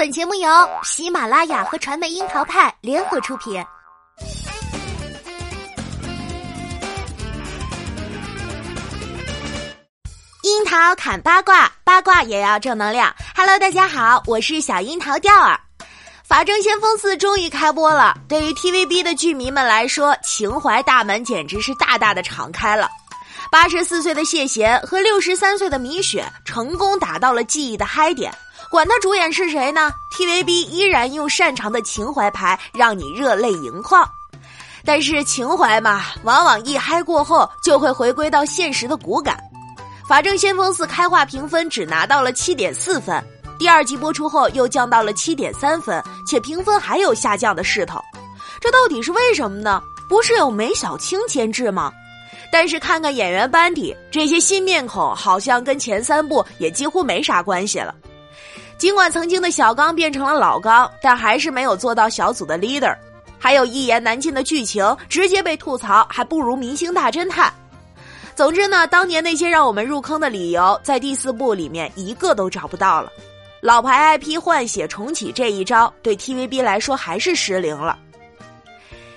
[0.00, 0.48] 本节目由
[0.82, 3.62] 喜马拉雅和传媒樱桃派联合出品。
[10.42, 13.14] 樱桃砍八卦，八卦也要正能量。
[13.36, 15.60] Hello，大家好，我是小樱桃调儿。
[16.24, 22.88] 法证先锋四终于开播了，对于 TVB 的剧迷们来说，情怀大门简直是大大的敞开了。
[23.52, 28.32] 八十四岁的谢贤和六十三岁的米雪成功打到了记忆的嗨点，
[28.70, 34.08] 管他主演是谁呢？TVB 依然用擅长的情怀牌让你热泪盈眶。
[34.84, 39.36] 但是情怀嘛，往往一嗨过后就会回归到现实的骨感。
[40.08, 43.20] 法证先锋四开画评分只拿到了七点四分，
[43.58, 48.00] 第二集播出后又降到了七点三分，且评分还有下降的势头。
[48.60, 49.82] 这到底是为什么呢？
[50.08, 51.90] 不是有梅小青监制吗？
[52.52, 57.92] 但是看看演员班底，这些新面孔好像跟前三部也几乎没啥关系了。
[58.80, 62.96] 尽管曾经的小刚变成了老刚，但还是没有做到小组的 leader。
[63.38, 67.52] 还有一言难尽的剧情，直接被吐槽还不如《明星大侦探》。
[68.34, 73.12] 总之呢，当年那些让我们入坑的理由，在第四部里面一个都找不到了。
[73.60, 77.98] 老牌 IP 换血重启这一招，对 TVB 来说还是失灵了。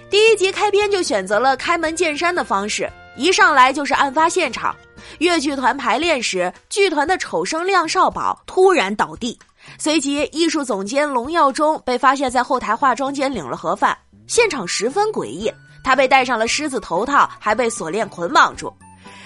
[0.10, 2.92] 第一集开篇就选择了开门见山的方式。
[3.16, 4.76] 一上来就是案发现场，
[5.20, 9.40] 越剧团排练时，剧团的丑生亮少宝突然倒地，
[9.78, 15.52] 随即艺术总监龙耀忠被发现在后台化妆间领了盒饭，现场十分诡异，
[15.84, 18.72] 他被戴上了狮子头套，还被锁链捆绑住。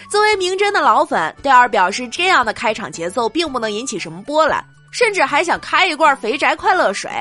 [0.10, 7.12] 作为名侦的老粉，戴尔表示这样的开场节奏并不能引起什么波澜，甚至还想开一罐肥宅快乐水。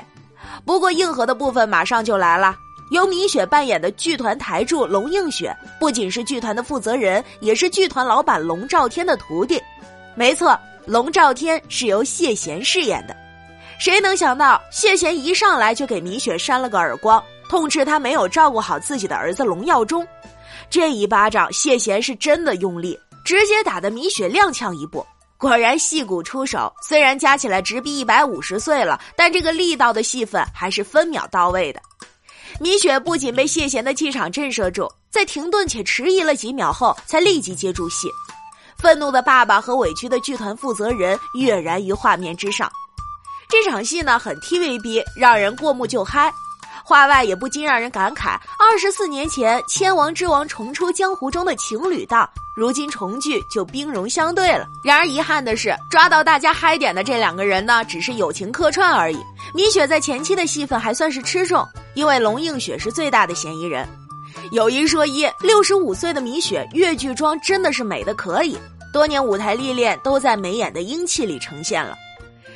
[0.65, 2.57] 不过硬核的部分马上就来了。
[2.93, 9.61] 由米雪扮演的剧团台柱龙映雪，不仅是剧团的负责人，也是剧团老板龙兆天的徒弟。
[10.15, 10.57] 没错，
[10.87, 13.17] 龙兆天是由谢贤饰演的。
[13.79, 20.07] 谁能想到，谢贤一上来就给米雪扇了个耳光，痛斥他没有照顾好自己的儿子龙耀忠。
[20.71, 25.05] 这一巴掌，谢贤是真的用力，直接打得米雪踉跄一步。
[25.37, 31.83] 果然戏骨出手，虽然加起来直逼一百五十岁了，但这个力道的戏份还是分秒到位的。
[32.59, 38.09] 米雪不仅被谢贤的气场震慑住，在停顿且迟疑了几秒后，才立即接住戏。
[38.79, 42.71] 愤怒的爸爸和委屈的剧团负责人跃然于画面之上。
[43.49, 46.33] 这场戏呢，很 TVB，让人过目就嗨。
[46.85, 54.69] 话外也不禁让人感慨：二十四年前《千王之王》重出江湖中的情侣档，如今重聚就兵戎相对了。
[54.85, 59.19] 然而遗憾的是，抓到大家嗨点的这两个人呢，只是友情客串而已。
[59.53, 61.67] 米雪在前期的戏份还算是吃重。
[61.95, 63.89] 因为龙映雪是最大的嫌疑人，
[64.53, 68.57] 有一说一，六十五岁的米雪越剧妆真的是美的可以，
[68.93, 71.97] 多年舞台历练都在眉眼的英气里呈现了。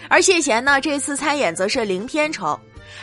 [0.09, 2.59] 而谢贤呢，这次参演则是零片酬。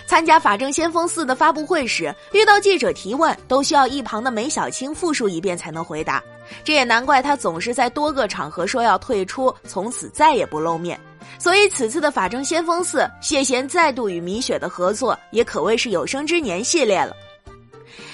[0.06, 6.22] 参加《法证先锋四》的发布会时，遇到记者提问，都需要一旁的梅小青复述一遍才能回答。
[6.64, 11.00] 这也难怪他总是在多个场合说要退出，从此再也不露面。
[11.40, 17.14] 所以此次的《法证先锋四》，谢贤再度与米雪的合作，也可谓是有生之年系列了。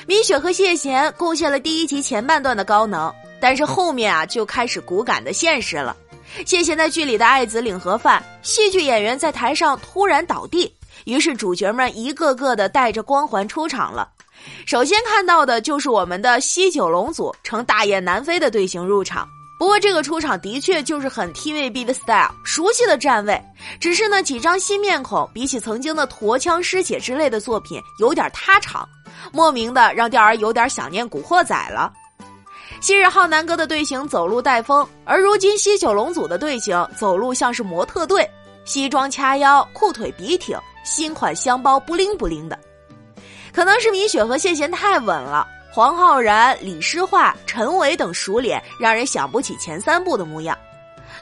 [0.08, 5.96] 米雪和谢贤贡献了第一集前半段的高能，但是后面啊就开始骨感的现实了。
[6.46, 10.74] 谢贤在剧里的爱子领盒饭，戏剧演员在台上突然倒地，
[11.06, 14.10] 于是主角们一个个的带着光环出场了。
[14.66, 19.28] 首先看到的就是我们的西九龙组乘大雁南飞的队形入场。
[19.60, 23.42] 不过这个出场的确就是很 TVB 的 style，熟悉的站位，
[23.80, 28.86] 只是呢几张新面孔比起曾经的驼枪师姐之类的作品有点塌场，
[29.32, 31.92] 莫名的让调儿有点想念古惑仔了。
[32.82, 38.30] 昔日浩南哥的队形走路带风，而如今西九龙组的队形走路像是模特队，
[38.66, 42.60] 西装掐腰，裤腿笔挺，新款箱包不灵不灵的，
[43.54, 45.48] 可能是米雪和谢贤太稳了。
[45.72, 50.58] 黄浩然、李诗画、陈伟等熟脸，让人想不起前三部的模样。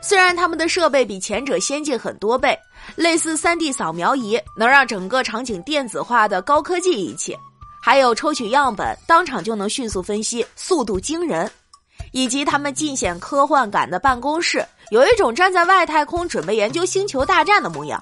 [0.01, 2.57] 虽然他们的设备比前者先进很多倍，
[2.95, 7.37] 类似 3D 扫描仪，能让整个场景电子化的高科技仪器，
[7.81, 11.49] 还有抽取样本当场就能迅速分析，速度惊人，
[12.11, 18.01] 以及他们尽显科幻感的办公室，有一种站在外太空准备研究星球大战的模样。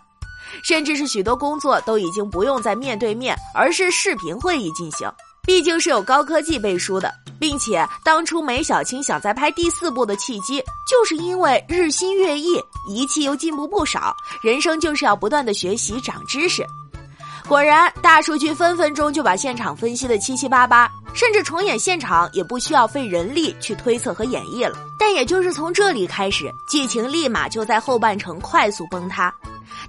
[0.63, 5.09] 甚至是许多工作都已经不用再面对面，而是视频会议进行。
[5.43, 16.65] 毕竟是有高科技背书的，并且当初梅小青想再拍第四部的契机，就是因为日新月异，仪器又进步不少，人生就是要不断的学习长知识。
[17.49, 24.77] 果然，大数据分分钟就把现场分析的七七八八，甚至重演现场也不需要费人力去推测和演绎了。
[24.99, 29.33] 但也就是从这里开始，剧情立马就在后半程快速崩塌。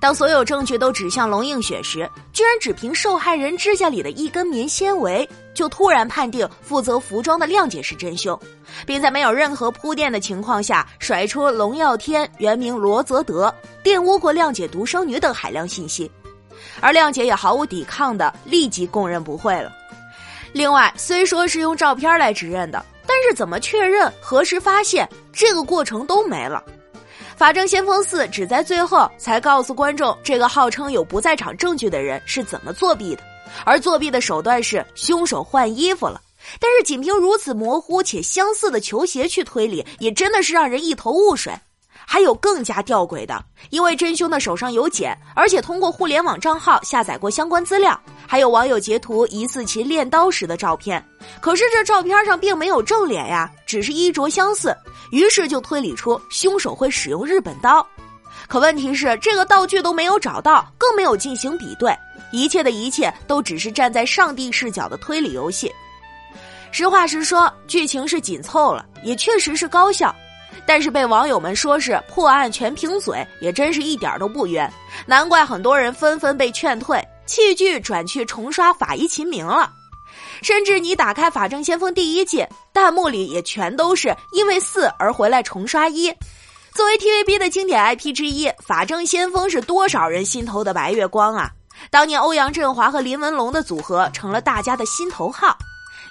[0.01, 8.41] 当所有证据都指向龙应雪时，居然只凭受害人指甲里的一根棉纤维，就突然判定负责服装的亮姐是真凶，
[8.87, 13.55] 并在没有任何铺垫的情况下甩出龙耀天原名罗泽德
[13.85, 16.11] 玷污过亮姐独生女等海量信息，
[16.81, 19.73] 而亮姐也毫无抵抗的立即供认不讳了。
[20.53, 26.63] 另外，虽说是用照片来指认的，但是怎么确认、何时发现，这个过程都没了。
[27.37, 33.23] 法证先锋四只在最后才告诉观众，这个号称有不在场证据的人是怎么作弊的，
[33.65, 36.21] 而作弊的手段是凶手换衣服了。
[36.59, 41.53] 但是仅凭如此模糊且相似的球鞋去推理，也真的是让人一头雾水。
[42.13, 43.41] 还有更加吊诡的，
[43.71, 47.97] 因为真凶的手上有茧，而且通过互联网账号下载过相关资料，
[48.27, 51.01] 还有网友截图疑似其练刀时的照片。
[51.41, 54.77] 可是这照片上并没有正脸呀，只是衣着相似。
[55.13, 57.87] 于是就推理出凶手会使用日本刀，
[58.49, 61.97] 可问题是这个道具都没有找到，更没有进行比对，
[62.33, 65.73] 一切的一切都只是站在上帝视角的推理游戏。
[66.73, 70.13] 实话实说，剧情是紧凑了，也确实是高效，
[70.67, 74.71] 但是被网友们说是破案全凭嘴，也真是一点都不冤。
[75.07, 79.71] 难怪很多人纷纷被劝退，弃剧转去重刷《法医秦明》了。
[80.43, 86.11] 甚至你打开《法证先锋》第一季，弹幕里也全都是因为四而回来重刷一。
[86.75, 91.51] 作为 TVB 的经典 IP 之一，《法证先锋》是多少人心头的白月光啊！
[91.91, 95.57] 当年欧阳震华和林文龙的组合成了大家的心头号，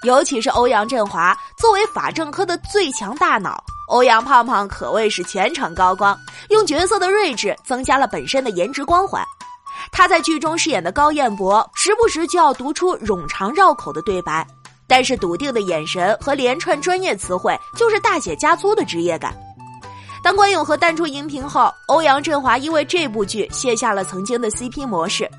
[0.04, 6.18] 尤其是欧阳震华作为法证科的最强大脑，欧阳胖胖可谓是全程高光，
[6.50, 9.24] 用角色的睿智增加了本身的颜值光环。
[9.92, 14.46] 他在剧中饰演的高彦博，时不时就要读出冗长绕口的对白，
[14.88, 19.36] 但是笃定的眼神和连串专业词汇，就是大写加粗的职业感。
[20.22, 25.24] 当关咏荷淡出荧屏后，欧阳震华因为这部剧卸下了曾经的 CP 模式，《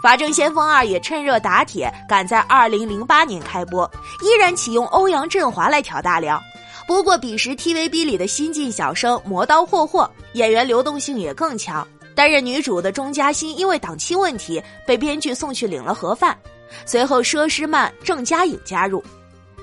[0.00, 3.90] 法证先锋二》也趁热打铁，赶在2008年开播，
[4.22, 6.40] 依然启用欧阳震华来挑大梁。
[6.86, 11.86] 不过彼时 TVB 里的新晋小生磨刀霍霍，演员流动性也更强。
[12.14, 16.38] 担任女主的钟嘉欣因为档期问题被编剧送去领了盒饭，
[16.86, 19.02] 随后佘诗曼、郑嘉颖加入，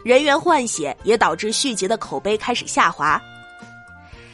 [0.03, 3.19] 人员换血也导致续集的口碑开始下滑。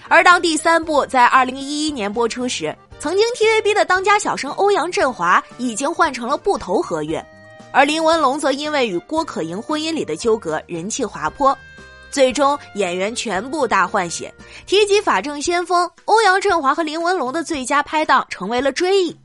[0.10, 7.24] 而当第三部在二零一一年播出时，曾经 TVB 的当家小生欧阳震华已经换成了不投合约，
[7.72, 11.58] 而林文龙则因为与郭可盈婚姻里的纠葛人气滑坡。
[12.12, 14.34] 最终，演员全部大换血。
[14.66, 19.16] 提及法证先锋，欧阳震华和林文龙的最佳拍档成为了追忆。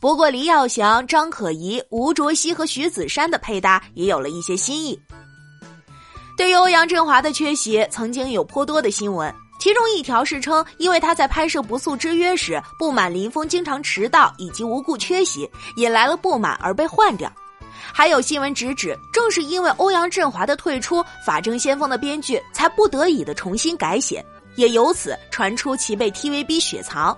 [0.00, 4.98] 不过，黎耀祥、张可颐、吴卓羲和徐子珊的配搭也有了一些新意。
[6.36, 17.32] 对于欧阳震华的缺席，曾经有颇多的新闻，其中一条是称，因为他在拍摄《不速之约》时不满林峰经常迟到以及无故缺席，引来了不满而被换掉。
[17.96, 24.22] 还有新闻直指，正是因为欧阳震华的退出，《法证先锋》的编剧才不得已的重新改写，
[24.56, 27.16] 也由此传出其被 TVB 雪藏。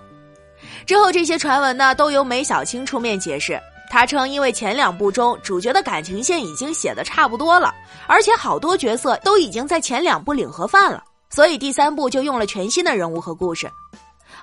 [0.85, 3.59] 之后这些传闻呢，都由梅小青出面解释。
[3.89, 7.75] 他称，因为前两部中主角的感情线已经写的差不多了，
[8.07, 13.69] 而且好多角色都已经在前两部领盒饭了，所以第三部就用了全新的人物和故事。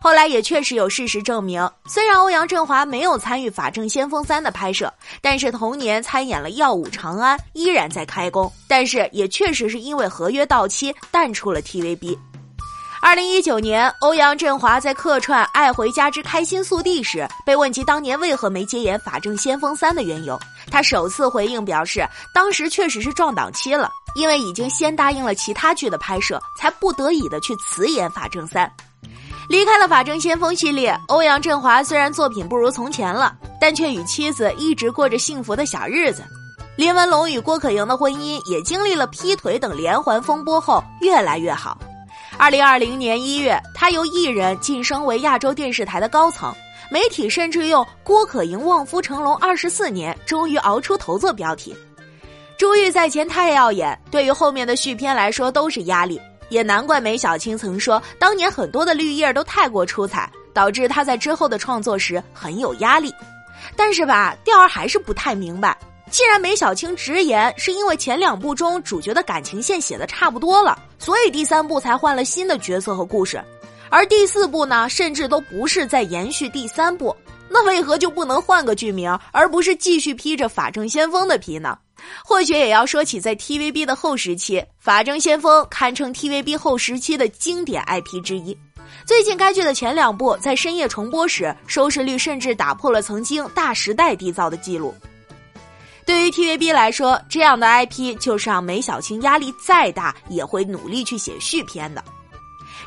[0.01, 8.50] 后来也确实有事实证明，虽然欧阳震华没有参与《法证先锋三》的拍摄，但是同年参演了《耀武长安》，依然在开工。
[8.69, 12.19] 但是也确实是因为合约到期淡出了 TVB。
[13.03, 20.37] 二零一九年，欧阳震华在客串《爱回家之开心速递》时，被问及当年为何没接演《法证先锋三》的缘由，
[20.71, 28.67] 他首次回应表示，当时确实是撞档期了，因为已经先答应了其他剧的拍摄，才不得已的去辞演《法证三》。
[29.49, 36.25] 离开了《法证先锋》系列，欧阳震华虽然作品不如从前了，但却与妻子一直过着幸福的小日子。
[36.76, 41.79] 林文龙与郭可盈的婚姻也经历了劈腿等连环风波后越来越好。
[42.37, 46.53] 二零二零年一月，他由艺人晋升为亚洲电视台的高层，
[46.91, 51.75] 媒体甚至用“郭可盈望夫成龙二十四年，终于熬出头”做标题。
[52.59, 56.21] 珠玉在前太耀眼，对于后面的续篇来说都是压力。
[56.49, 63.12] 也难怪梅小青曾说，当年很多的绿叶都太过出彩，导致他在之后的创作时很有压力。
[63.75, 65.76] 但是吧，调儿还是不太明白。
[66.09, 73.43] 既然梅小青直言是因为前两部中主角的感情线写的差不多了，所以第三部才换了新的角色和故事，
[73.91, 77.15] 而第四部呢，甚至都不是在延续第三部，
[77.49, 81.76] 那为何就不能换个剧名，而不是继续披着法证先锋的皮呢？
[82.25, 88.57] 或许也要说起在 TVB 的后时期，《法证先锋》堪称 TVB 后时期的经典 IP 之一。
[89.05, 94.95] 最近该剧的前两部在深夜重播时，收视率甚至打破了曾经《大时代》缔造的记录。
[96.05, 102.05] 对于 TVB 来说，这样的 IP 就是让梅小青压力再大也会努力去写续篇的。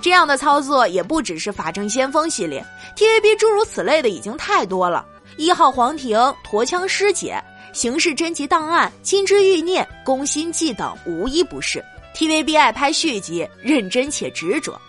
[0.01, 5.05] 这样的操作也不只是《法证先锋》系列，TVB 诸如此类的已经太多了。
[5.37, 7.41] 一号皇庭、驼枪师姐、
[7.73, 11.83] 刑事侦缉档案、金枝欲孽、宫心计等，无一不是。
[12.15, 14.79] TVB 爱拍续集，认真且执着。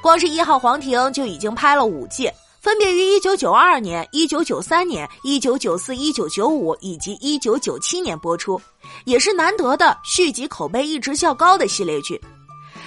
[0.00, 2.30] 光是一号皇庭就已经拍了五季，
[2.60, 8.60] 分别于一九九二年、一九九三年、一九九四、一九九五以及一九九七年播出，
[9.06, 12.20] 也是难得的续集口碑一直较高的系列剧。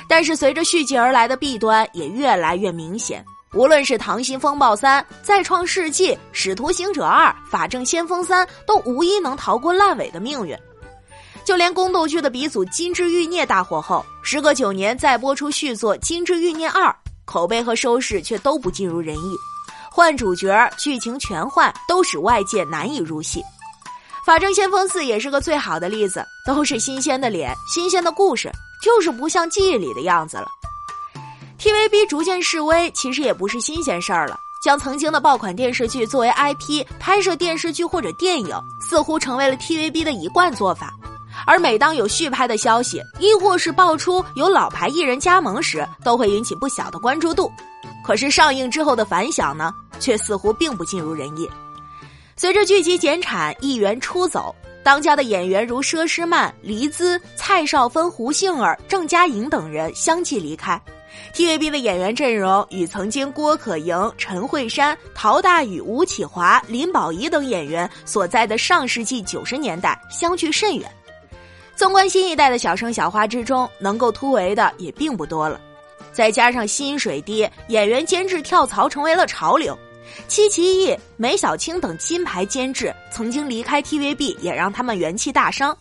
[0.08, 10.58] 但是随着续集而来的弊端也越来越明显，无论是《溏心风暴三》《再创世纪》《使徒行者二》《法证先锋三》，都无一能逃过烂尾的命运。
[11.44, 16.88] 就连宫斗剧的鼻祖《金枝欲孽》大火后，时隔九年再播出续作《金枝欲孽二》，
[17.26, 19.36] 口碑和收视却都不尽如人意，
[19.92, 23.42] 换主角、剧情全换，都使外界难以入戏。
[24.26, 28.50] 《法证先锋四》也是个最好的例子，都是新鲜的脸、新鲜的故事，
[28.82, 30.48] 就是不像记忆里的样子了。
[31.62, 34.40] TVB 逐渐式微，其实也不是新鲜事儿了。
[34.60, 40.92] 将曾经的爆款电视剧作为 IP 拍摄电视剧或者电影，似乎成为了 TVB 的一贯做法。
[41.46, 47.52] 而每当有续拍的消息，亦或是爆出有老牌艺人加盟时，都会引起不小的关注度。
[48.04, 51.48] 可是上映之后的反响呢，却似乎并不尽如人意。
[52.36, 60.82] 随着剧集减产，艺员出走，当家的演员如佘诗曼、黎姿、蔡少芬、胡杏儿、郑嘉颖等人相继离开
[61.34, 70.90] ，TVB 的演员阵容与曾经郭可盈、陈慧珊、陶大宇、吴启华、林保怡等演员所在的上世纪九十年代相距甚远。
[71.76, 75.60] 纵观新一代的小生小花之中，能够突围的也并不多了。
[76.12, 79.78] 再加上薪水低，演员监制跳槽成为了潮流。
[80.28, 85.76] 戚其义、梅小青等金牌监制曾经离开 TVB，也让他们元气大伤。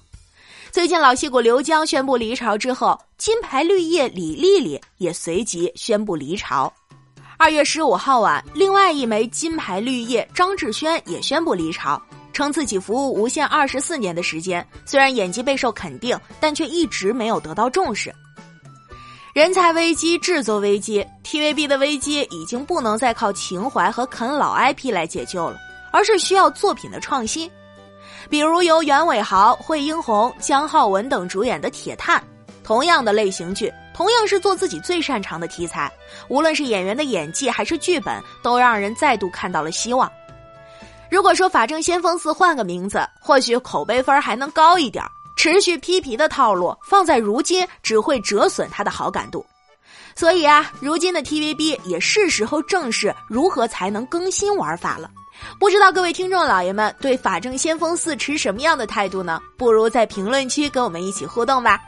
[0.72, 6.72] 最近老戏骨刘江宣布离巢之后，金牌绿叶李丽丽也随即宣布离巢。
[7.36, 12.00] 二月十五号晚，另外一枚金牌绿叶张志轩也宣布离巢。
[12.32, 18.14] 称自己服务无限二十四年的时间，虽然演技备受肯定，但却一直没有得到重视。
[19.34, 25.58] 人才危机、制作危机，TVB 的危机已经不能再靠情怀和啃老 IP 来解救了，
[25.92, 27.50] 而是需要作品的创新。
[28.30, 32.16] 比如由袁伟豪、惠英红、姜浩文等主演的《铁探》，
[32.62, 35.90] 同样的类型剧，同样是做自己最擅长的题材，
[36.28, 40.08] 无论是演员的演技还是剧本，都让人再度看到了希望。
[41.10, 45.04] 如果说《法证先锋四》换个名字，或许口碑分还能高一点。
[45.34, 49.44] 持续批皮的套路放在如今，只会折损他的好感度。
[50.14, 55.10] 所以啊，如今的 TVB 也是时候正视如何才能更新玩法了。
[55.59, 59.40] 不知道各位听众老爷们对《法政先锋四》持什么样的态度呢？
[59.56, 61.80] 不如在评论区跟我们一起互动吧。